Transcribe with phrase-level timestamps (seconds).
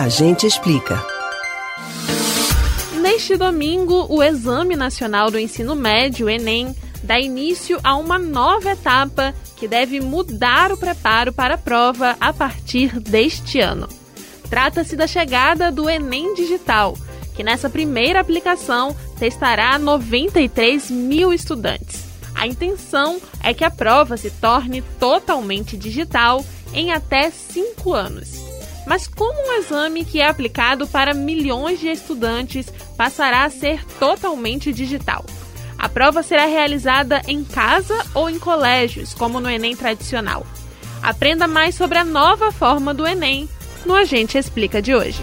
[0.00, 1.04] A gente explica.
[3.02, 9.34] Neste domingo, o Exame Nacional do Ensino Médio, Enem, dá início a uma nova etapa
[9.58, 13.90] que deve mudar o preparo para a prova a partir deste ano.
[14.48, 16.96] Trata-se da chegada do Enem Digital,
[17.34, 22.06] que nessa primeira aplicação testará 93 mil estudantes.
[22.34, 26.42] A intenção é que a prova se torne totalmente digital
[26.72, 28.49] em até cinco anos.
[28.86, 34.72] Mas como um exame que é aplicado para milhões de estudantes passará a ser totalmente
[34.72, 35.24] digital?
[35.78, 40.46] A prova será realizada em casa ou em colégios, como no Enem tradicional.
[41.02, 43.48] Aprenda mais sobre a nova forma do Enem
[43.86, 45.22] no Agente Explica de hoje.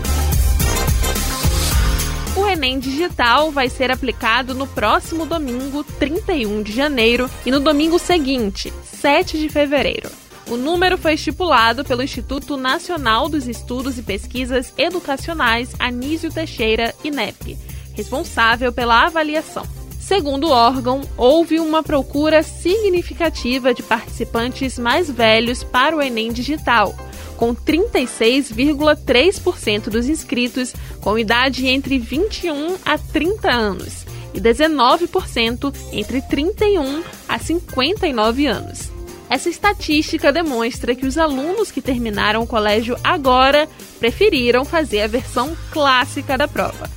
[2.35, 7.97] O Enem Digital vai ser aplicado no próximo domingo, 31 de janeiro, e no domingo
[7.97, 10.09] seguinte, 7 de fevereiro.
[10.49, 17.57] O número foi estipulado pelo Instituto Nacional dos Estudos e Pesquisas Educacionais Anísio Teixeira, INEP,
[17.93, 19.67] responsável pela avaliação.
[19.99, 26.95] Segundo o órgão, houve uma procura significativa de participantes mais velhos para o Enem Digital,
[27.35, 37.03] com 36,3% dos inscritos com idade entre 21 a 30 anos e 19% entre 31
[37.27, 38.95] a 59 anos.
[39.29, 43.67] Essa estatística demonstra que os alunos que terminaram o colégio agora
[43.99, 46.89] preferiram fazer a versão clássica da prova.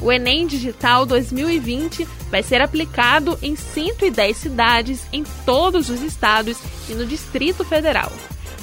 [0.00, 6.94] O Enem Digital 2020 vai ser aplicado em 110 cidades em todos os estados e
[6.94, 8.10] no Distrito Federal.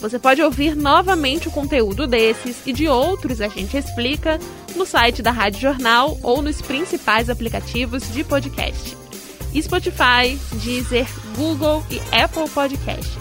[0.02, 4.40] Você pode ouvir novamente o conteúdo desses e de outros a gente explica
[4.76, 8.98] no site da Rádio Jornal ou nos principais aplicativos de podcast.
[9.56, 11.08] Spotify, Deezer,
[11.38, 13.16] Google e Apple Podcasts.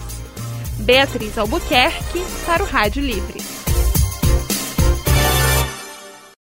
[0.79, 3.60] Beatriz Albuquerque para o Rádio Livre.